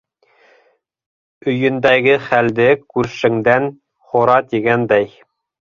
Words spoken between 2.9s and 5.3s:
күршеңдән һора тигәндәй...